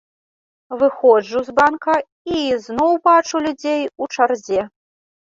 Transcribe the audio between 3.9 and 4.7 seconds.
у чарзе.